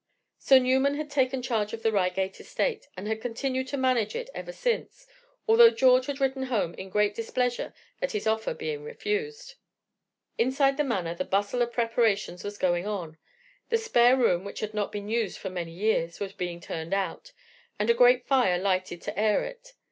So 0.39 0.57
Newman 0.57 0.95
had 0.95 1.11
taken 1.11 1.43
charge 1.43 1.73
of 1.73 1.83
the 1.83 1.91
Reigate 1.91 2.39
estate, 2.39 2.87
and 2.97 3.07
had 3.07 3.21
continued 3.21 3.67
to 3.67 3.77
manage 3.77 4.15
it 4.15 4.31
ever 4.33 4.51
since, 4.51 5.05
although 5.47 5.69
George 5.69 6.07
had 6.07 6.19
written 6.19 6.45
home 6.47 6.73
in 6.73 6.89
great 6.89 7.13
displeasure 7.13 7.71
at 8.01 8.13
his 8.13 8.25
offer 8.25 8.55
being 8.55 8.83
refused. 8.83 9.53
Inside 10.39 10.77
the 10.77 10.83
Manor 10.83 11.13
the 11.13 11.23
bustle 11.23 11.61
of 11.61 11.71
preparations 11.71 12.43
was 12.43 12.57
going 12.57 12.87
on; 12.87 13.19
the 13.69 13.77
spare 13.77 14.17
room, 14.17 14.43
which 14.43 14.61
had 14.61 14.73
not 14.73 14.91
been 14.91 15.07
used 15.07 15.37
for 15.37 15.51
many 15.51 15.71
years, 15.71 16.19
was 16.19 16.33
being 16.33 16.59
turned 16.59 16.95
out, 16.95 17.31
and 17.77 17.91
a 17.91 17.93
great 17.93 18.25
fire 18.25 18.57
lighted 18.57 19.03
to 19.03 19.19
air 19.19 19.43
it. 19.43 19.73